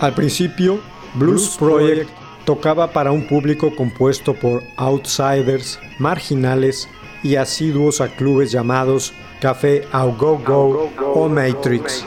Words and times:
Al 0.00 0.14
principio, 0.14 0.80
Blues 1.14 1.56
Project 1.58 2.08
tocaba 2.46 2.90
para 2.90 3.12
un 3.12 3.26
público 3.26 3.76
compuesto 3.76 4.32
por 4.32 4.62
outsiders, 4.76 5.78
marginales 5.98 6.88
y 7.22 7.36
asiduos 7.36 8.00
a 8.00 8.08
clubes 8.08 8.50
llamados 8.50 9.12
Café 9.40 9.86
Au 9.92 10.16
Go 10.16 10.38
Go 10.38 10.90
o 11.14 11.28
Matrix. 11.28 12.02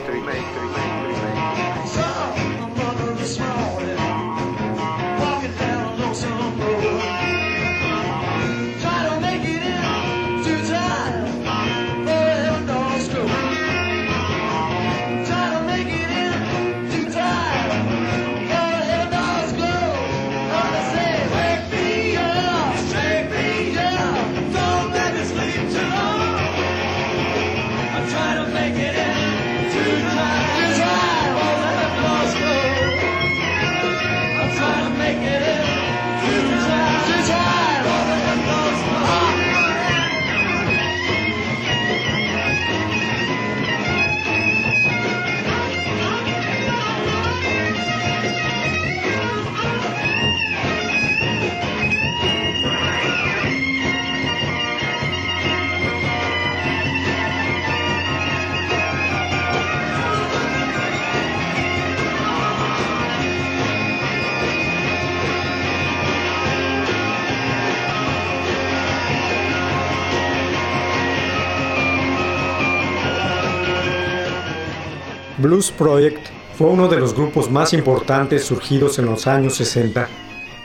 Blues 75.44 75.70
Project 75.70 76.26
fue 76.56 76.68
uno 76.68 76.88
de 76.88 76.98
los 76.98 77.12
grupos 77.12 77.50
más 77.50 77.74
importantes 77.74 78.46
surgidos 78.46 78.98
en 78.98 79.04
los 79.04 79.26
años 79.26 79.54
60. 79.56 80.08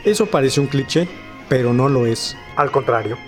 Eso 0.06 0.24
parece 0.24 0.58
un 0.58 0.68
cliché, 0.68 1.06
pero 1.50 1.74
no 1.74 1.90
lo 1.90 2.06
es. 2.06 2.34
Al 2.56 2.70
contrario. 2.70 3.18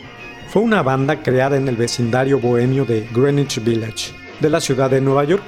Fue 0.49 0.63
una 0.63 0.83
banda 0.83 1.23
creada 1.23 1.59
en 1.59 1.69
el 1.69 1.77
vecindario 1.77 2.41
bohemio 2.41 2.87
de 2.87 3.07
Greenwich 3.13 3.63
Village, 3.63 4.15
de 4.41 4.49
la 4.49 4.63
ciudad 4.63 4.89
de 4.89 5.03
Nueva 5.03 5.25
York, 5.25 5.43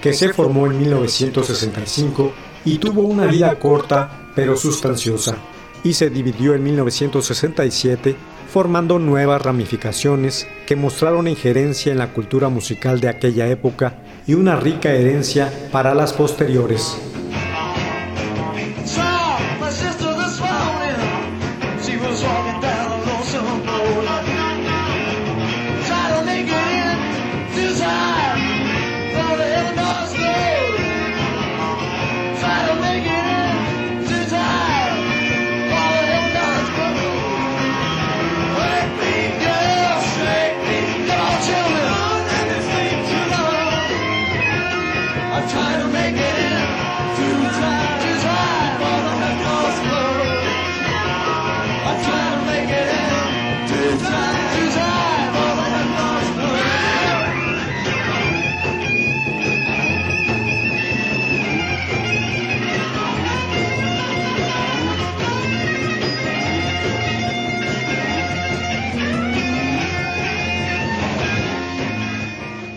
que 0.00 0.12
se 0.12 0.32
formó 0.32 0.66
en 0.66 0.76
1965 0.76 2.32
y 2.64 2.78
tuvo 2.78 3.02
una 3.02 3.26
vida 3.26 3.56
corta 3.56 4.30
pero 4.34 4.56
sustanciosa, 4.56 5.36
y 5.84 5.92
se 5.92 6.10
dividió 6.10 6.54
en 6.54 6.64
1967 6.64 8.16
formando 8.52 8.98
nuevas 8.98 9.40
ramificaciones 9.40 10.48
que 10.66 10.74
mostraron 10.74 11.28
injerencia 11.28 11.92
en 11.92 11.98
la 11.98 12.12
cultura 12.12 12.48
musical 12.48 13.00
de 13.00 13.08
aquella 13.08 13.46
época 13.46 14.03
y 14.26 14.34
una 14.34 14.56
rica 14.56 14.92
herencia 14.92 15.52
para 15.70 15.94
las 15.94 16.12
posteriores. 16.12 17.13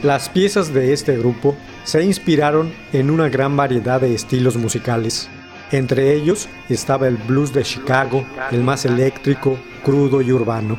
Las 0.07 0.29
piezas 0.29 0.74
de 0.74 0.94
este 0.94 1.18
grupo 1.18 1.57
se 1.88 2.03
inspiraron 2.03 2.74
en 2.92 3.09
una 3.09 3.30
gran 3.30 3.56
variedad 3.56 4.01
de 4.01 4.13
estilos 4.13 4.57
musicales. 4.57 5.30
Entre 5.72 6.13
ellos 6.13 6.50
estaba 6.68 7.07
el 7.07 7.16
blues 7.16 7.54
de 7.54 7.63
Chicago, 7.63 8.25
el 8.51 8.62
más 8.62 8.84
eléctrico, 8.84 9.57
crudo 9.86 10.22
y 10.22 10.34
urbano, 10.34 10.78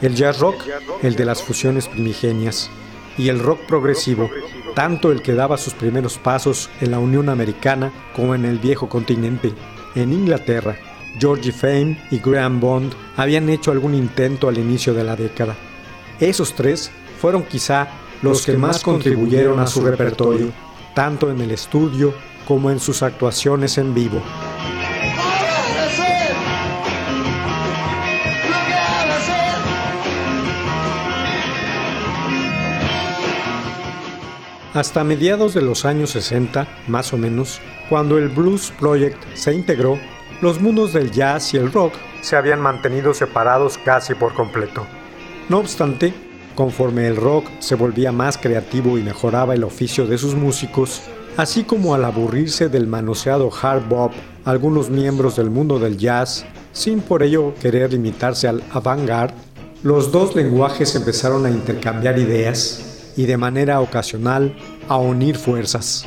el 0.00 0.14
jazz 0.14 0.38
rock, 0.38 0.62
el 1.02 1.16
de 1.16 1.24
las 1.24 1.42
fusiones 1.42 1.88
primigenias, 1.88 2.70
y 3.18 3.30
el 3.30 3.40
rock 3.40 3.66
progresivo, 3.66 4.30
tanto 4.76 5.10
el 5.10 5.22
que 5.22 5.34
daba 5.34 5.58
sus 5.58 5.74
primeros 5.74 6.18
pasos 6.18 6.70
en 6.80 6.92
la 6.92 7.00
Unión 7.00 7.30
Americana 7.30 7.92
como 8.14 8.36
en 8.36 8.44
el 8.44 8.60
viejo 8.60 8.88
continente. 8.88 9.52
En 9.96 10.12
Inglaterra, 10.12 10.76
Georgie 11.18 11.50
Fame 11.50 11.98
y 12.12 12.20
Graham 12.20 12.60
Bond 12.60 12.92
habían 13.16 13.48
hecho 13.48 13.72
algún 13.72 13.96
intento 13.96 14.46
al 14.46 14.58
inicio 14.58 14.94
de 14.94 15.02
la 15.02 15.16
década. 15.16 15.56
Esos 16.20 16.54
tres 16.54 16.92
fueron 17.20 17.42
quizá 17.42 17.88
los 18.22 18.44
que 18.44 18.56
más 18.56 18.82
contribuyeron 18.82 19.58
a 19.60 19.66
su 19.66 19.80
repertorio, 19.80 20.52
tanto 20.94 21.30
en 21.30 21.40
el 21.40 21.50
estudio 21.50 22.14
como 22.46 22.70
en 22.70 22.80
sus 22.80 23.02
actuaciones 23.02 23.78
en 23.78 23.94
vivo. 23.94 24.22
Hasta 34.74 35.04
mediados 35.04 35.54
de 35.54 35.62
los 35.62 35.84
años 35.84 36.10
60, 36.10 36.66
más 36.88 37.12
o 37.12 37.16
menos, 37.16 37.60
cuando 37.88 38.18
el 38.18 38.28
Blues 38.28 38.72
Project 38.80 39.22
se 39.34 39.54
integró, 39.54 40.00
los 40.40 40.60
mundos 40.60 40.92
del 40.92 41.12
jazz 41.12 41.54
y 41.54 41.58
el 41.58 41.72
rock 41.72 41.94
se 42.22 42.34
habían 42.34 42.60
mantenido 42.60 43.14
separados 43.14 43.78
casi 43.78 44.14
por 44.14 44.34
completo. 44.34 44.84
No 45.48 45.58
obstante, 45.58 46.12
conforme 46.54 47.06
el 47.06 47.16
rock 47.16 47.46
se 47.58 47.74
volvía 47.74 48.12
más 48.12 48.38
creativo 48.38 48.98
y 48.98 49.02
mejoraba 49.02 49.54
el 49.54 49.64
oficio 49.64 50.06
de 50.06 50.18
sus 50.18 50.34
músicos, 50.34 51.02
así 51.36 51.64
como 51.64 51.94
al 51.94 52.04
aburrirse 52.04 52.68
del 52.68 52.86
manoseado 52.86 53.50
hard 53.62 53.88
bop 53.88 54.12
algunos 54.44 54.90
miembros 54.90 55.36
del 55.36 55.50
mundo 55.50 55.78
del 55.78 55.96
jazz, 55.96 56.44
sin 56.72 57.00
por 57.00 57.22
ello 57.22 57.54
querer 57.60 57.92
limitarse 57.92 58.48
al 58.48 58.62
avant-garde, 58.72 59.34
los 59.82 60.12
dos 60.12 60.34
lenguajes 60.34 60.94
empezaron 60.94 61.46
a 61.46 61.50
intercambiar 61.50 62.18
ideas 62.18 63.12
y 63.16 63.26
de 63.26 63.36
manera 63.36 63.80
ocasional 63.80 64.56
a 64.88 64.96
unir 64.96 65.36
fuerzas. 65.36 66.06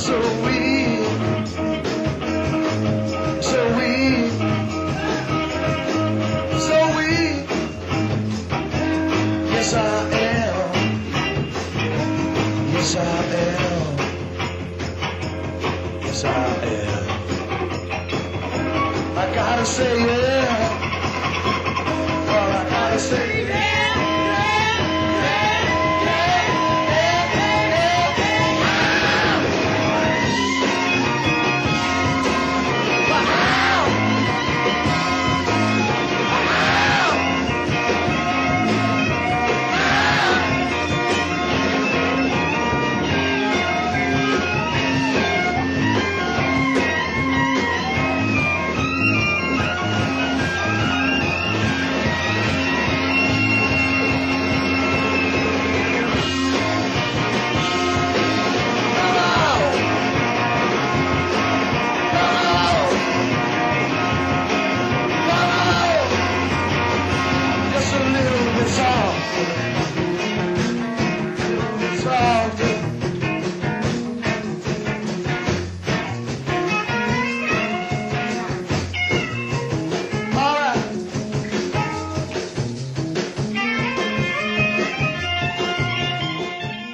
so 0.00 0.18
we 0.46 0.59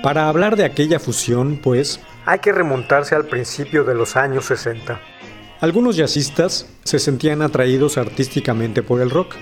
Para 0.06 0.28
hablar 0.28 0.54
de 0.54 0.64
aquella 0.64 1.00
fusión, 1.00 1.58
pues, 1.60 1.98
hay 2.26 2.38
que 2.38 2.52
remontarse 2.52 3.16
al 3.16 3.24
principio 3.24 3.82
de 3.82 3.96
los 3.96 4.14
años 4.14 4.44
60. 4.44 5.00
Algunos 5.60 5.96
jazzistas 5.96 6.68
se 6.84 7.00
sentían 7.00 7.42
atraídos 7.42 7.98
artísticamente 7.98 8.84
por 8.84 9.00
el 9.00 9.10
rock. 9.10 9.34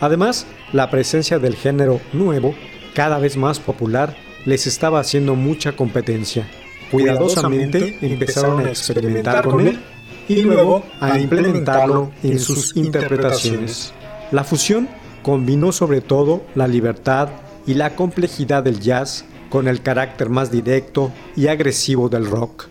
Además, 0.00 0.46
la 0.72 0.88
presencia 0.88 1.38
del 1.38 1.54
género 1.54 2.00
nuevo, 2.14 2.54
cada 2.94 3.18
vez 3.18 3.36
más 3.36 3.60
popular, 3.60 4.16
les 4.46 4.66
estaba 4.66 5.00
haciendo 5.00 5.34
mucha 5.34 5.76
competencia. 5.76 6.48
Cuidadosamente 6.90 7.98
empezaron 8.00 8.64
a 8.64 8.70
experimentar 8.70 9.44
con 9.44 9.66
él 9.66 9.82
y 10.28 10.40
luego 10.40 10.82
a 10.98 11.18
implementarlo 11.18 12.10
en 12.22 12.38
sus 12.38 12.74
interpretaciones. 12.74 13.92
La 14.32 14.44
fusión 14.44 14.88
combinó 15.22 15.72
sobre 15.72 16.00
todo 16.00 16.40
la 16.54 16.66
libertad 16.66 17.28
y 17.66 17.74
la 17.74 17.94
complejidad 17.94 18.62
del 18.62 18.80
jazz 18.80 19.26
con 19.48 19.68
el 19.68 19.82
carácter 19.82 20.28
más 20.28 20.50
directo 20.50 21.12
y 21.36 21.48
agresivo 21.48 22.08
del 22.08 22.26
rock. 22.26 22.66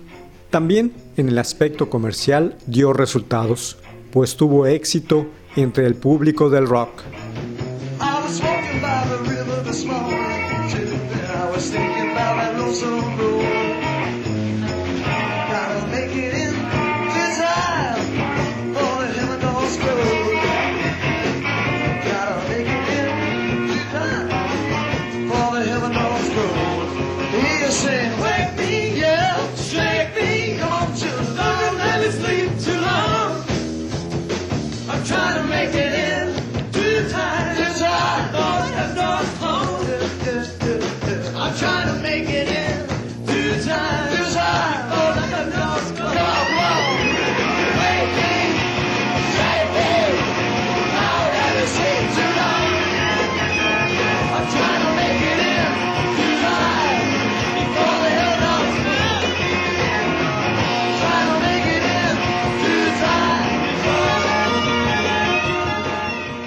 También 0.50 0.94
en 1.18 1.30
el 1.30 1.38
aspecto 1.38 1.90
comercial 1.90 2.58
dio 2.68 2.94
resultados, 2.94 3.78
pues 4.12 4.36
tuvo 4.38 4.68
éxito 4.68 5.28
entre 5.56 5.86
el 5.86 5.96
público 5.96 6.50
del 6.50 6.68
rock. 6.68 7.02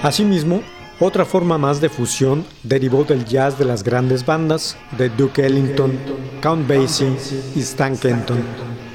Asimismo, 0.08 0.62
otra 1.00 1.26
forma 1.26 1.58
más 1.58 1.82
de 1.82 1.90
fusión 1.90 2.46
derivó 2.62 3.04
del 3.04 3.26
jazz 3.26 3.58
de 3.58 3.66
las 3.66 3.84
grandes 3.84 4.24
bandas 4.24 4.74
de 4.96 5.10
Duke 5.10 5.44
Ellington, 5.44 5.98
Count 6.40 6.66
Basie 6.66 7.14
y 7.54 7.60
Stan 7.60 7.94
Kenton. 7.94 8.38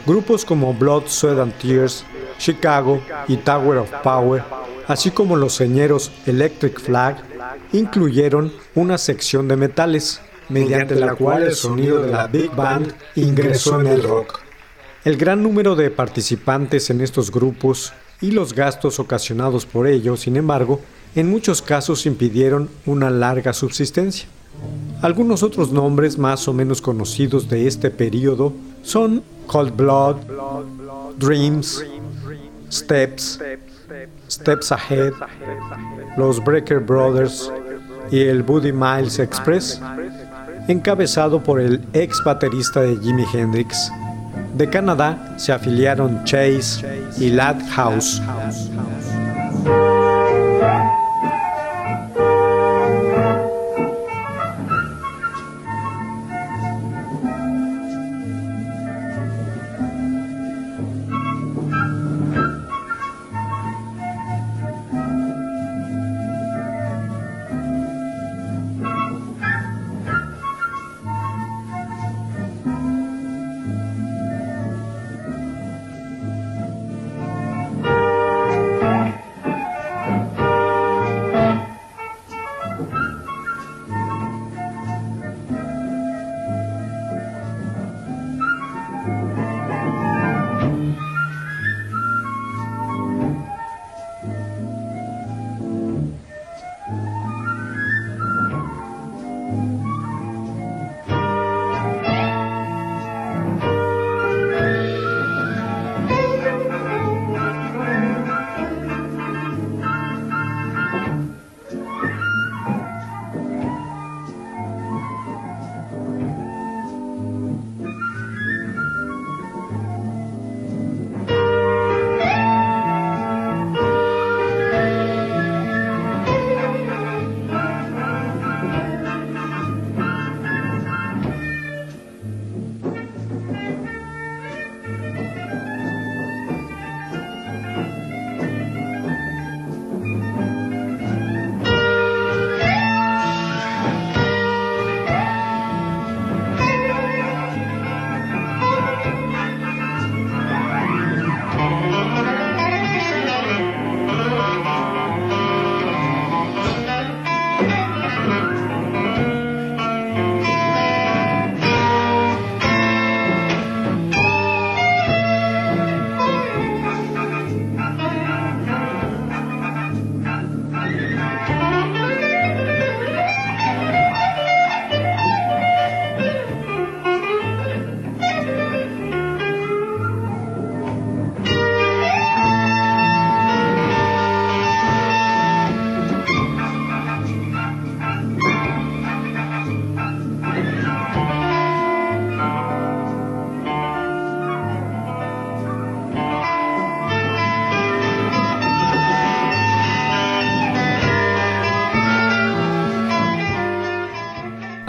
Grupos 0.08 0.44
como 0.44 0.74
Blood, 0.74 1.04
Sweat 1.06 1.38
and 1.38 1.54
Tears, 1.60 2.04
Chicago 2.40 3.00
y 3.28 3.38
Tower 3.38 3.78
of 3.78 3.92
Power, 4.02 4.44
así 4.88 5.12
como 5.12 5.36
los 5.36 5.54
señeros 5.54 6.12
Electric 6.26 6.80
Flag, 6.80 7.18
incluyeron 7.74 8.52
una 8.74 8.98
sección 8.98 9.48
de 9.48 9.56
metales, 9.56 10.20
mediante 10.50 10.96
la 10.96 11.14
cual 11.14 11.44
el 11.44 11.54
sonido 11.54 12.02
de 12.02 12.12
la 12.12 12.26
Big 12.26 12.50
Band 12.56 12.92
ingresó 13.16 13.80
en 13.80 13.86
el 13.86 14.02
rock. 14.02 14.40
El 15.06 15.18
gran 15.18 15.44
número 15.44 15.76
de 15.76 15.92
participantes 15.92 16.90
en 16.90 17.02
estos 17.02 17.30
grupos 17.30 17.94
y 18.20 18.32
los 18.32 18.54
gastos 18.56 19.00
ocasionados 19.00 19.68
por 19.68 19.86
ello, 19.86 20.18
sin 20.18 20.38
embargo, 20.38 20.80
en 21.16 21.30
muchos 21.30 21.62
casos 21.62 22.06
impidieron 22.06 22.70
una 22.86 23.10
larga 23.10 23.54
subsistencia. 23.54 24.28
Algunos 25.02 25.44
otros 25.44 25.72
nombres 25.72 26.18
más 26.18 26.48
o 26.48 26.54
menos 26.54 26.82
conocidos 26.82 27.50
de 27.50 27.68
este 27.68 27.90
periodo 27.92 28.54
son 28.84 29.24
Cold 29.48 29.76
Blood, 29.76 30.18
Dreams, 31.18 31.84
Steps, 32.72 33.40
Steps 34.30 34.72
Ahead, 34.72 35.14
los 36.18 36.44
Breaker 36.44 36.80
Brothers 36.80 37.52
y 38.12 38.22
el 38.22 38.44
Buddy 38.44 38.72
Miles 38.72 39.20
Express, 39.20 39.82
encabezado 40.68 41.44
por 41.44 41.60
el 41.60 41.82
ex 41.94 42.24
baterista 42.24 42.82
de 42.82 42.98
Jimi 42.98 43.26
Hendrix, 43.34 43.92
de 44.56 44.70
Canadá 44.70 45.36
se 45.38 45.52
afiliaron 45.52 46.24
Chase 46.24 46.86
y 47.18 47.30
Lad 47.30 47.58
House. 47.72 48.22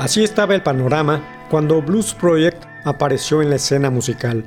Así 0.05 0.23
estaba 0.23 0.55
el 0.55 0.63
panorama 0.63 1.47
cuando 1.49 1.81
Blues 1.81 2.13
Project 2.13 2.63
apareció 2.85 3.41
en 3.41 3.49
la 3.49 3.57
escena 3.57 3.89
musical. 3.89 4.45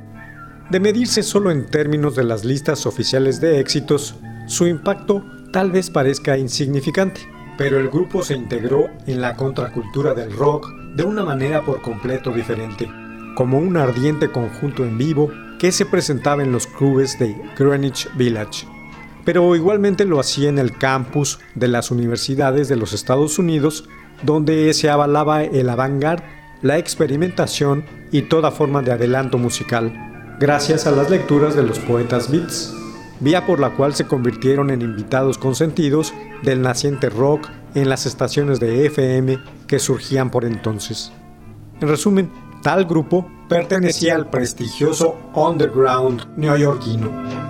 De 0.70 0.78
medirse 0.78 1.24
solo 1.24 1.50
en 1.50 1.66
términos 1.66 2.14
de 2.14 2.22
las 2.22 2.44
listas 2.44 2.86
oficiales 2.86 3.40
de 3.40 3.58
éxitos, 3.58 4.14
su 4.46 4.68
impacto 4.68 5.24
tal 5.52 5.72
vez 5.72 5.90
parezca 5.90 6.38
insignificante, 6.38 7.22
pero 7.56 7.80
el 7.80 7.88
grupo 7.88 8.22
se 8.22 8.34
integró 8.34 8.86
en 9.08 9.20
la 9.20 9.34
contracultura 9.34 10.14
del 10.14 10.30
rock 10.30 10.68
de 10.94 11.02
una 11.02 11.24
manera 11.24 11.64
por 11.64 11.82
completo 11.82 12.30
diferente, 12.30 12.88
como 13.34 13.58
un 13.58 13.76
ardiente 13.76 14.30
conjunto 14.30 14.84
en 14.84 14.96
vivo 14.96 15.28
que 15.58 15.72
se 15.72 15.86
presentaba 15.86 16.44
en 16.44 16.52
los 16.52 16.68
clubes 16.68 17.18
de 17.18 17.36
Greenwich 17.58 18.08
Village. 18.14 18.64
Pero 19.24 19.56
igualmente 19.56 20.04
lo 20.04 20.20
hacía 20.20 20.50
en 20.50 20.60
el 20.60 20.78
campus 20.78 21.40
de 21.56 21.66
las 21.66 21.90
universidades 21.90 22.68
de 22.68 22.76
los 22.76 22.92
Estados 22.92 23.40
Unidos, 23.40 23.88
donde 24.22 24.72
se 24.74 24.90
avalaba 24.90 25.44
el 25.44 25.68
avant-garde, 25.68 26.24
la 26.62 26.78
experimentación 26.78 27.84
y 28.10 28.22
toda 28.22 28.50
forma 28.50 28.82
de 28.82 28.92
adelanto 28.92 29.38
musical, 29.38 30.36
gracias 30.40 30.86
a 30.86 30.90
las 30.90 31.10
lecturas 31.10 31.54
de 31.54 31.62
los 31.62 31.78
poetas 31.78 32.30
beats 32.30 32.74
vía 33.20 33.46
por 33.46 33.60
la 33.60 33.70
cual 33.70 33.94
se 33.94 34.06
convirtieron 34.06 34.70
en 34.70 34.82
invitados 34.82 35.38
consentidos 35.38 36.14
del 36.42 36.62
naciente 36.62 37.10
rock 37.10 37.48
en 37.74 37.88
las 37.88 38.06
estaciones 38.06 38.60
de 38.60 38.86
FM 38.86 39.38
que 39.66 39.78
surgían 39.78 40.30
por 40.30 40.44
entonces. 40.44 41.12
En 41.80 41.88
resumen, 41.88 42.30
tal 42.62 42.84
grupo 42.84 43.28
pertenecía 43.48 44.14
al 44.14 44.30
prestigioso 44.30 45.16
underground 45.34 46.26
neoyorquino. 46.36 47.47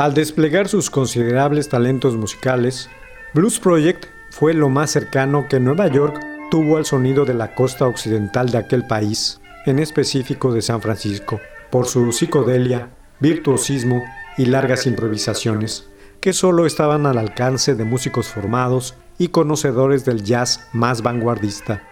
Al 0.00 0.14
desplegar 0.14 0.66
sus 0.66 0.88
considerables 0.88 1.68
talentos 1.68 2.16
musicales, 2.16 2.88
Blues 3.34 3.60
Project 3.60 4.06
fue 4.30 4.54
lo 4.54 4.70
más 4.70 4.90
cercano 4.90 5.46
que 5.46 5.60
Nueva 5.60 5.88
York 5.88 6.18
tuvo 6.50 6.78
al 6.78 6.86
sonido 6.86 7.26
de 7.26 7.34
la 7.34 7.54
costa 7.54 7.86
occidental 7.86 8.48
de 8.48 8.56
aquel 8.56 8.86
país, 8.86 9.42
en 9.66 9.78
específico 9.78 10.54
de 10.54 10.62
San 10.62 10.80
Francisco, 10.80 11.38
por 11.68 11.84
su 11.84 12.12
psicodelia, 12.12 12.88
virtuosismo 13.18 14.02
y 14.38 14.46
largas 14.46 14.86
improvisaciones, 14.86 15.86
que 16.22 16.32
solo 16.32 16.64
estaban 16.64 17.04
al 17.04 17.18
alcance 17.18 17.74
de 17.74 17.84
músicos 17.84 18.28
formados 18.28 18.94
y 19.18 19.28
conocedores 19.28 20.06
del 20.06 20.24
jazz 20.24 20.66
más 20.72 21.02
vanguardista. 21.02 21.82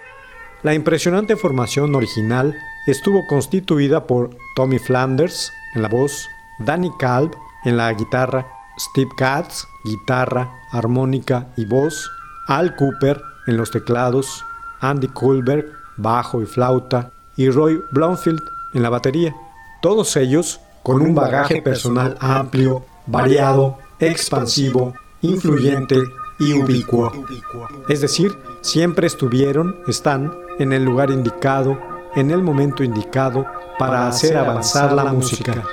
La 0.63 0.73
impresionante 0.73 1.37
formación 1.37 1.95
original 1.95 2.57
estuvo 2.87 3.27
constituida 3.27 4.07
por 4.07 4.31
Tommy 4.57 4.79
Flanders 4.79 5.53
en 5.75 5.83
la 5.83 5.89
voz, 5.89 6.27
Danny 6.59 6.91
Kalb 6.99 7.37
en 7.65 7.77
la 7.77 7.93
guitarra, 7.93 8.47
Steve 8.79 9.11
Katz, 9.17 9.67
guitarra, 9.85 10.51
armónica 10.73 11.49
y 11.57 11.65
voz, 11.65 12.11
Al 12.47 12.77
Cooper 12.77 13.23
en 13.47 13.57
los 13.57 13.71
teclados, 13.71 14.45
Andy 14.81 15.09
Kulberg, 15.09 15.67
bajo 15.97 16.43
y 16.43 16.47
flauta, 16.47 17.11
y 17.37 17.51
Roy 17.51 17.83
Blomfield 17.91 18.41
en 18.75 18.83
la 18.83 18.91
batería. 18.91 19.35
Todos 19.81 20.17
ellos 20.17 20.61
con 20.83 21.01
un 21.03 21.15
bagaje 21.15 21.63
personal 21.63 22.17
amplio, 22.21 22.85
variado, 23.07 23.79
expansivo, 23.99 24.95
influyente 25.23 25.97
y 26.39 26.53
ubicuo. 26.53 27.13
Es 27.89 28.01
decir, 28.01 28.37
siempre 28.61 29.07
estuvieron, 29.07 29.77
están 29.87 30.33
en 30.59 30.73
el 30.73 30.85
lugar 30.85 31.11
indicado, 31.11 31.79
en 32.15 32.31
el 32.31 32.43
momento 32.43 32.83
indicado 32.83 33.47
para 33.79 34.09
hacer 34.09 34.37
avanzar 34.37 34.93
la 34.93 35.13
música. 35.13 35.65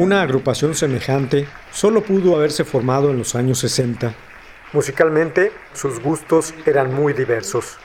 Una 0.00 0.22
agrupación 0.22 0.74
semejante 0.74 1.46
solo 1.72 2.02
pudo 2.02 2.34
haberse 2.34 2.64
formado 2.64 3.10
en 3.10 3.18
los 3.18 3.34
años 3.34 3.58
60. 3.58 4.14
Musicalmente, 4.72 5.52
sus 5.74 6.00
gustos 6.00 6.54
eran 6.64 6.94
muy 6.94 7.12
diversos. 7.12 7.76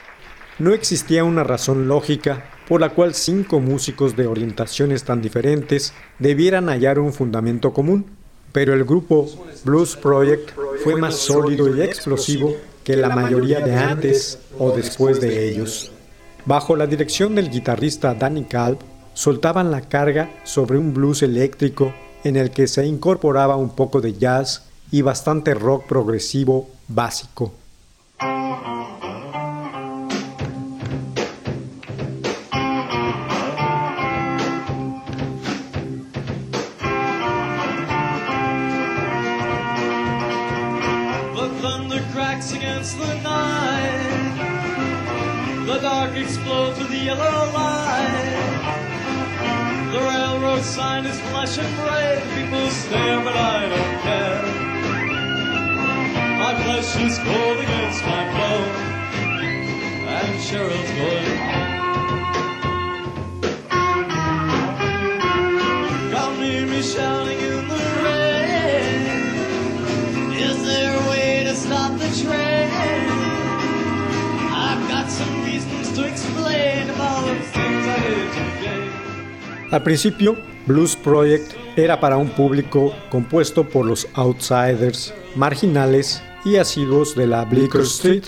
No 0.58 0.72
existía 0.72 1.24
una 1.24 1.44
razón 1.44 1.88
lógica 1.88 2.42
por 2.66 2.80
la 2.80 2.88
cual 2.88 3.12
cinco 3.12 3.60
músicos 3.60 4.16
de 4.16 4.26
orientaciones 4.26 5.04
tan 5.04 5.20
diferentes 5.20 5.92
debieran 6.18 6.70
hallar 6.70 6.98
un 7.00 7.12
fundamento 7.12 7.74
común, 7.74 8.06
pero 8.50 8.72
el 8.72 8.86
grupo 8.86 9.28
Blues 9.64 9.94
Project 9.94 10.52
fue 10.82 10.96
más 10.96 11.18
sólido 11.18 11.76
y 11.76 11.82
explosivo 11.82 12.56
que 12.82 12.96
la 12.96 13.10
mayoría 13.10 13.60
de 13.60 13.76
antes 13.76 14.38
o 14.58 14.70
después 14.70 15.20
de 15.20 15.50
ellos. 15.50 15.92
Bajo 16.46 16.76
la 16.76 16.86
dirección 16.86 17.34
del 17.34 17.50
guitarrista 17.50 18.14
Danny 18.14 18.44
Kalb, 18.44 18.78
soltaban 19.12 19.70
la 19.70 19.82
carga 19.82 20.30
sobre 20.44 20.78
un 20.78 20.94
blues 20.94 21.22
eléctrico 21.22 21.92
en 22.26 22.36
el 22.36 22.50
que 22.50 22.66
se 22.66 22.86
incorporaba 22.86 23.56
un 23.56 23.70
poco 23.70 24.00
de 24.00 24.14
jazz 24.14 24.64
y 24.90 25.02
bastante 25.02 25.54
rock 25.54 25.86
progresivo 25.86 26.68
básico. 26.88 27.52
Railroad 50.56 50.64
sign 50.64 51.06
is 51.06 51.20
flashing 51.20 51.64
red. 51.84 52.22
People 52.34 52.70
stare, 52.70 53.20
but 53.22 53.36
I 53.36 53.68
don't 53.68 54.00
care. 54.02 54.42
My 56.38 56.54
flesh 56.62 56.96
is 56.96 57.18
cold 57.18 57.58
against 57.58 58.04
my 58.04 58.24
bone, 58.36 58.74
and 60.08 60.40
Cheryl's 60.46 60.90
going 61.00 61.38
home. 61.50 61.74
Come 66.12 66.36
hear 66.42 66.66
me 66.66 66.82
shouting 66.82 67.38
in 67.38 67.68
the 67.68 67.80
rain. 68.04 69.02
Is 70.38 70.58
there 70.64 70.94
a 70.96 71.00
way 71.10 71.44
to 71.44 71.54
stop 71.54 71.98
the 71.98 72.08
train? 72.22 72.70
I've 74.52 74.88
got 74.88 75.10
some 75.10 75.44
reasons 75.44 75.92
to 75.96 76.06
explain 76.06 76.90
about 76.90 77.26
the 77.26 77.34
things 77.40 77.86
I 77.86 78.00
did 78.00 78.32
today. 78.32 78.85
Al 79.70 79.82
principio, 79.82 80.36
Blues 80.66 80.94
Project 80.94 81.52
era 81.76 81.98
para 81.98 82.16
un 82.16 82.28
público 82.28 82.94
compuesto 83.10 83.64
por 83.68 83.84
los 83.84 84.06
outsiders, 84.14 85.12
marginales 85.34 86.22
y 86.44 86.56
asiduos 86.56 87.16
de 87.16 87.26
la 87.26 87.44
Bleecker 87.44 87.80
Street, 87.80 88.22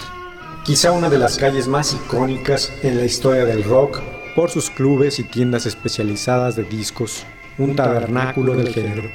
quizá 0.64 0.90
una 0.90 1.09
de 1.09 1.18
las 1.18 1.38
calles 1.38 1.68
más 1.68 1.94
icónicas 1.94 2.72
en 2.83 2.96
la 2.96 3.05
historia 3.05 3.44
del 3.44 3.62
rock 3.62 4.01
por 4.35 4.51
sus 4.51 4.68
clubes 4.68 5.20
y 5.20 5.24
tiendas 5.24 5.64
especializadas 5.64 6.57
de 6.57 6.64
discos, 6.64 7.24
un 7.57 7.77
tabernáculo 7.77 8.55
del 8.55 8.74
género, 8.74 9.09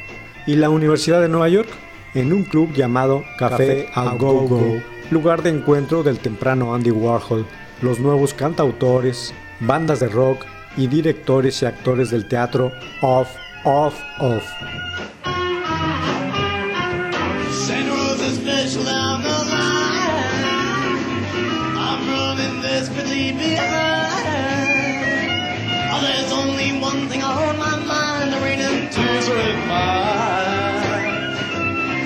y 0.48 0.56
la 0.56 0.70
Universidad 0.70 1.22
de 1.22 1.30
Nueva 1.30 1.50
York, 1.50 1.70
en 2.14 2.32
un 2.32 2.44
club 2.46 2.74
llamado 2.74 3.24
Café 3.38 3.90
A 3.96 4.16
Go 4.16 4.48
Go, 4.48 4.82
lugar 5.12 5.44
de 5.44 5.50
encuentro 5.50 6.04
del 6.04 6.20
temprano 6.20 6.74
Andy 6.74 6.92
Warhol, 6.92 7.46
los 7.82 8.00
nuevos 8.00 8.34
cantautores, 8.34 9.34
bandas 9.60 10.00
de 10.00 10.08
rock 10.08 10.46
y 10.78 10.88
directores 10.88 11.62
y 11.62 11.66
actores 11.66 12.10
del 12.12 12.28
teatro 12.28 12.72
Off, 13.02 13.36
Off, 13.64 14.02
Off. 14.20 14.44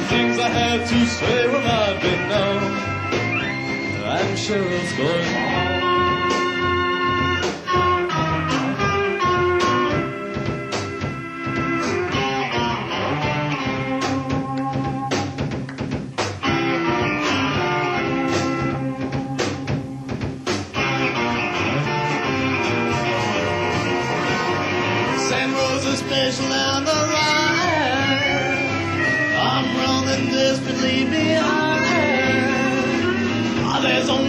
Things 0.10 0.40
I 0.40 0.50
had 0.50 0.88
to 0.88 1.06
say 1.06 1.48
known. 2.30 2.64
I'm 4.06 4.36
sure 4.36 4.64
it's 4.64 4.94
going 4.98 5.47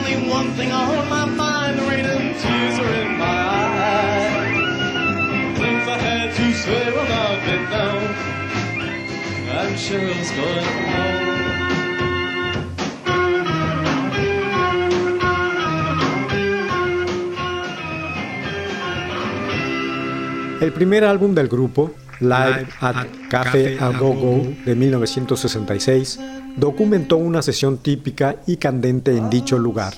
The. 0.09 0.38
El 20.61 20.73
primer 20.73 21.05
álbum 21.05 21.35
del 21.35 21.47
grupo, 21.49 21.92
Live 22.20 22.68
at 22.81 23.07
Café 23.28 23.78
A 23.81 23.90
Go 23.90 24.12
Go 24.14 24.42
de 24.64 24.74
1966, 24.74 26.18
documentó 26.57 27.16
una 27.16 27.42
sesión 27.42 27.78
típica 27.78 28.37
y 28.46 28.57
candente 28.57 29.16
en 29.16 29.31
dicho 29.31 29.59
lugar. 29.59 29.94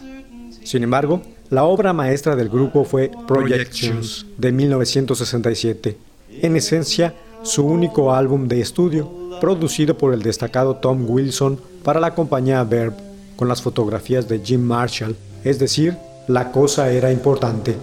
Sin 0.63 0.83
embargo, 0.83 1.23
la 1.49 1.65
obra 1.65 1.93
maestra 1.93 2.37
del 2.37 2.49
grupo 2.49 2.85
fue 2.85 3.11
Projections 3.27 4.27
de 4.37 4.53
1967, 4.53 5.99
en 6.43 6.57
esencia 6.57 7.15
su 7.43 7.67
único 7.67 8.15
álbum 8.15 8.47
de 8.47 8.61
estudio, 8.61 9.11
producido 9.41 9.97
por 9.97 10.13
el 10.13 10.23
destacado 10.23 10.77
Tom 10.77 11.07
Wilson 11.09 11.61
para 11.83 12.01
la 12.01 12.15
compañía 12.15 12.63
Verb, 12.65 12.95
con 13.37 13.49
las 13.49 13.63
fotografías 13.63 14.29
de 14.29 14.39
Jim 14.41 14.61
Marshall, 14.61 15.17
es 15.43 15.59
decir, 15.59 15.97
la 16.29 16.53
cosa 16.53 16.91
era 16.91 17.11
importante. 17.11 17.75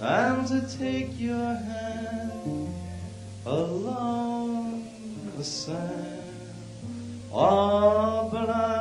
And 0.00 0.46
to 0.46 0.78
take 0.78 1.18
your 1.18 1.54
hand 1.54 2.74
along 3.46 4.88
the 5.36 5.44
sand. 5.44 6.22
Oh, 7.32 8.28
but 8.30 8.48
I 8.48 8.77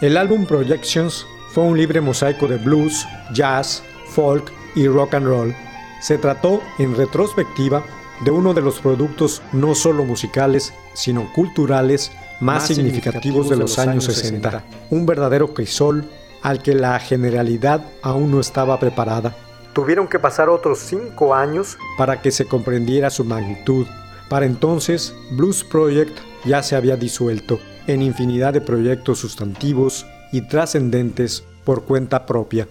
El 0.00 0.16
álbum 0.16 0.46
Projections 0.46 1.26
fue 1.50 1.62
un 1.64 1.76
libre 1.76 2.00
mosaico 2.00 2.48
de 2.48 2.56
blues, 2.56 3.06
jazz, 3.34 3.82
folk 4.06 4.50
y 4.74 4.88
rock 4.88 5.12
and 5.12 5.26
roll. 5.26 5.54
Se 6.00 6.16
trató, 6.16 6.62
en 6.78 6.96
retrospectiva, 6.96 7.84
de 8.24 8.30
uno 8.30 8.54
de 8.54 8.62
los 8.62 8.80
productos 8.80 9.42
no 9.52 9.74
solo 9.74 10.04
musicales, 10.04 10.72
sino 10.94 11.30
culturales 11.34 12.12
más, 12.40 12.66
significativos, 12.68 13.50
de 13.50 13.56
los, 13.56 13.78
años 13.78 14.04
60. 14.04 14.64
Un 14.88 15.04
verdadero 15.04 15.52
crisol 15.52 16.08
al 16.40 16.62
que 16.62 16.72
la 16.72 16.98
generalidad 16.98 17.84
aún 18.00 18.30
no 18.30 18.40
estaba 18.40 18.80
preparada. 18.80 19.36
Tuvieron 19.74 20.08
que 20.08 20.18
pasar 20.18 20.48
otros 20.48 20.78
cinco 20.78 21.34
años 21.34 21.76
para 21.98 22.22
que 22.22 22.30
se 22.30 22.46
comprendiera 22.46 23.10
su 23.10 23.26
magnitud. 23.26 23.86
Para 24.30 24.46
entonces, 24.46 25.14
Blues 25.32 25.62
Project 25.62 26.18
ya 26.46 26.62
se 26.62 26.74
había 26.74 26.96
disuelto 26.96 27.60
en 27.92 28.02
infinidad 28.02 28.52
de 28.52 28.60
proyectos 28.60 29.18
sustantivos 29.18 30.06
y 30.32 30.42
trascendentes 30.42 31.44
por 31.64 31.84
cuenta 31.84 32.26
propia. 32.26 32.66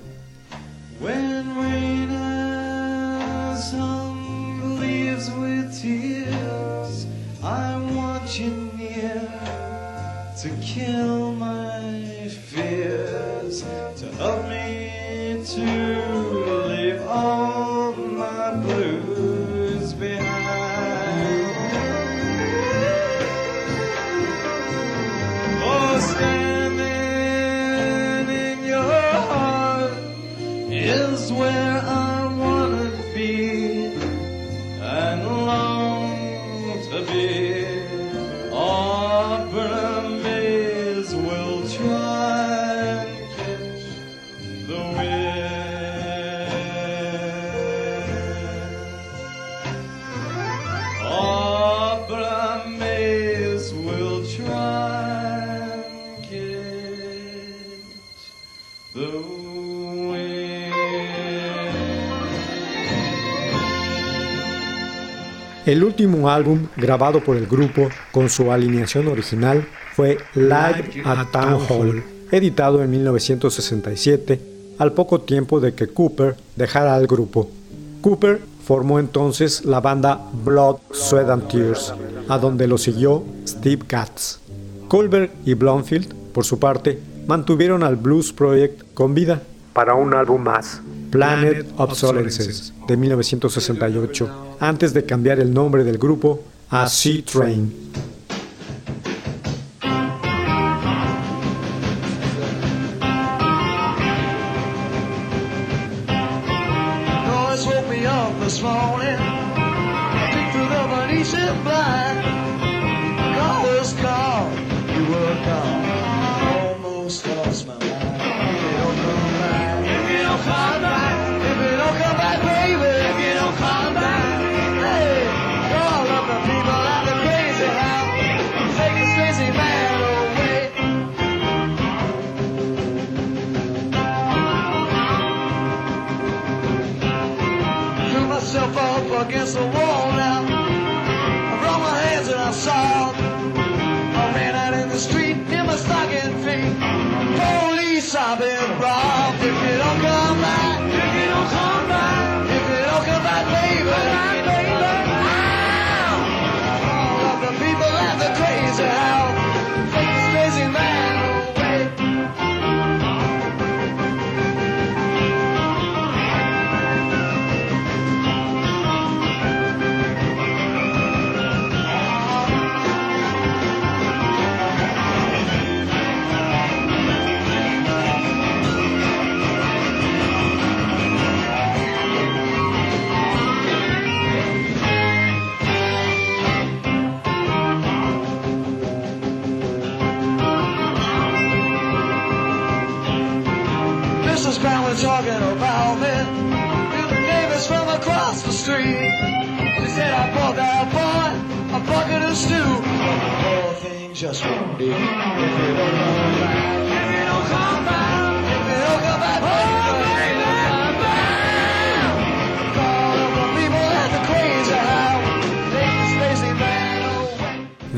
El 65.69 65.83
último 65.83 66.31
álbum 66.31 66.65
grabado 66.77 67.23
por 67.23 67.37
el 67.37 67.45
grupo 67.45 67.89
con 68.11 68.27
su 68.27 68.51
alineación 68.51 69.07
original 69.07 69.67
fue 69.93 70.17
Live 70.33 71.03
at 71.05 71.27
Town 71.31 71.61
Hall, 71.69 72.03
editado 72.31 72.81
en 72.81 72.89
1967, 72.89 74.41
al 74.79 74.93
poco 74.93 75.21
tiempo 75.21 75.59
de 75.59 75.75
que 75.75 75.85
Cooper 75.85 76.35
dejara 76.55 76.97
el 76.97 77.05
grupo. 77.05 77.51
Cooper 78.01 78.41
formó 78.65 78.97
entonces 78.97 79.63
la 79.63 79.79
banda 79.79 80.19
Blood, 80.43 80.77
Sweat 80.89 81.29
and 81.29 81.47
Tears, 81.47 81.93
a 82.27 82.39
donde 82.39 82.67
lo 82.67 82.79
siguió 82.79 83.23
Steve 83.47 83.83
Katz. 83.85 84.39
Colbert 84.87 85.31
y 85.45 85.53
Blomfield, 85.53 86.11
por 86.33 86.45
su 86.45 86.57
parte, 86.57 86.99
mantuvieron 87.27 87.83
al 87.83 87.95
Blues 87.95 88.33
Project 88.33 88.95
con 88.95 89.13
vida 89.13 89.43
para 89.73 89.93
un 89.93 90.15
álbum 90.15 90.41
más, 90.41 90.81
Planet 91.09 91.65
Obsolescence, 91.77 92.73
de 92.87 92.97
1968, 92.97 94.57
antes 94.59 94.93
de 94.93 95.05
cambiar 95.05 95.39
el 95.39 95.53
nombre 95.53 95.83
del 95.83 95.97
grupo 95.97 96.43
a 96.69 96.87
Sea 96.87 97.23
Train. 97.23 97.89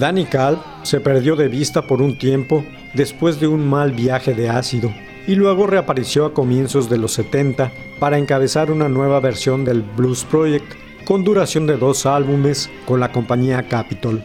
Danny 0.02 0.26
Kalb 0.26 0.58
se 0.82 1.00
perdió 1.00 1.36
de 1.36 1.48
vista 1.48 1.84
por 1.84 2.02
un 2.02 2.18
tiempo 2.18 2.66
después 2.96 3.40
de 3.40 3.46
un 3.46 3.70
mal 3.70 3.92
viaje 3.92 4.34
de 4.34 4.50
ácido 4.50 4.92
y 5.28 5.36
luego 5.36 5.68
reapareció 5.68 6.26
a 6.26 6.34
comienzos 6.34 6.90
de 6.90 6.98
los 6.98 7.12
70 7.12 7.72
para 8.00 8.18
encabezar 8.18 8.72
una 8.72 8.90
nueva 8.90 9.20
versión 9.20 9.64
del 9.64 9.84
Blues 9.84 10.26
Project 10.26 10.74
con 11.06 11.24
duración 11.24 11.68
de 11.68 11.78
dos 11.78 12.08
álbumes 12.08 12.68
con 12.88 13.00
la 13.00 13.12
compañía 13.12 13.68
Capitol. 13.68 14.24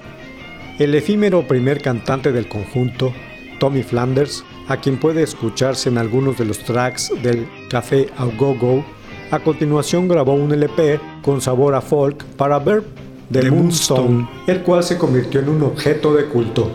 El 0.78 0.94
efímero 0.94 1.46
primer 1.46 1.82
cantante 1.82 2.32
del 2.32 2.48
conjunto, 2.48 3.12
Tommy 3.60 3.82
Flanders, 3.82 4.46
a 4.68 4.78
quien 4.78 4.98
puede 4.98 5.22
escucharse 5.22 5.90
en 5.90 5.98
algunos 5.98 6.38
de 6.38 6.46
los 6.46 6.58
tracks 6.60 7.12
del 7.22 7.46
Café 7.68 8.08
Au 8.16 8.32
Go 8.38 8.54
Go, 8.54 8.82
a 9.30 9.40
continuación 9.40 10.08
grabó 10.08 10.32
un 10.32 10.52
LP 10.52 10.98
con 11.20 11.42
sabor 11.42 11.74
a 11.74 11.82
folk 11.82 12.24
para 12.38 12.58
Verb 12.60 12.86
de 13.28 13.50
Moonstone, 13.50 14.28
el 14.46 14.62
cual 14.62 14.82
se 14.82 14.96
convirtió 14.96 15.40
en 15.40 15.48
un 15.48 15.62
objeto 15.62 16.14
de 16.14 16.26
culto. 16.26 16.70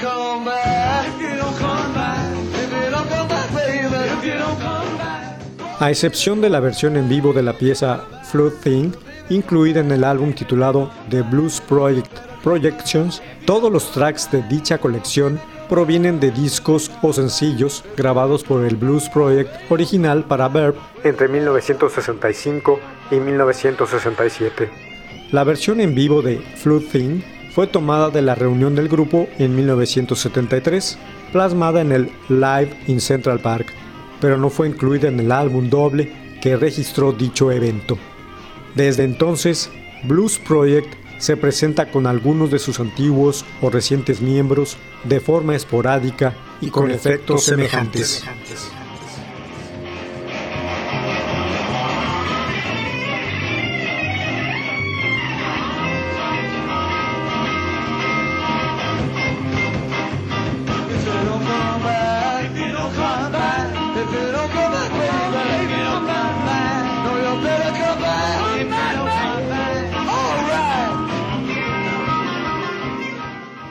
don't 0.00 0.29
A 5.80 5.88
excepción 5.90 6.42
de 6.42 6.50
la 6.50 6.60
versión 6.60 6.94
en 6.98 7.08
vivo 7.08 7.32
de 7.32 7.42
la 7.42 7.54
pieza 7.54 8.04
Flood 8.24 8.52
Thing, 8.62 8.92
incluida 9.30 9.80
en 9.80 9.90
el 9.90 10.04
álbum 10.04 10.34
titulado 10.34 10.90
The 11.08 11.22
Blues 11.22 11.62
Project 11.62 12.18
Projections, 12.44 13.22
todos 13.46 13.72
los 13.72 13.90
tracks 13.90 14.30
de 14.30 14.42
dicha 14.42 14.76
colección 14.76 15.40
provienen 15.70 16.20
de 16.20 16.32
discos 16.32 16.90
o 17.00 17.14
sencillos 17.14 17.82
grabados 17.96 18.44
por 18.44 18.62
el 18.66 18.76
Blues 18.76 19.08
Project 19.08 19.50
original 19.70 20.22
para 20.24 20.48
Verb 20.48 20.74
entre 21.02 21.28
1965 21.28 22.78
y 23.10 23.14
1967. 23.14 24.68
La 25.32 25.44
versión 25.44 25.80
en 25.80 25.94
vivo 25.94 26.20
de 26.20 26.40
Flood 26.56 26.82
Thing 26.92 27.22
fue 27.54 27.66
tomada 27.66 28.10
de 28.10 28.20
la 28.20 28.34
reunión 28.34 28.74
del 28.74 28.90
grupo 28.90 29.28
en 29.38 29.56
1973, 29.56 30.98
plasmada 31.32 31.80
en 31.80 31.92
el 31.92 32.10
Live 32.28 32.76
in 32.86 33.00
Central 33.00 33.40
Park, 33.40 33.72
pero 34.20 34.36
no 34.36 34.50
fue 34.50 34.68
incluida 34.68 35.08
en 35.08 35.20
el 35.20 35.32
álbum 35.32 35.68
doble 35.68 36.12
que 36.40 36.56
registró 36.56 37.12
dicho 37.12 37.50
evento. 37.50 37.98
Desde 38.74 39.04
entonces, 39.04 39.70
Blues 40.04 40.38
Project 40.38 40.94
se 41.18 41.36
presenta 41.36 41.90
con 41.90 42.06
algunos 42.06 42.50
de 42.50 42.58
sus 42.58 42.80
antiguos 42.80 43.44
o 43.60 43.68
recientes 43.68 44.22
miembros 44.22 44.78
de 45.04 45.20
forma 45.20 45.54
esporádica 45.54 46.34
y 46.60 46.70
con, 46.70 46.90
efectos, 46.90 47.44
semejantes. 47.44 48.24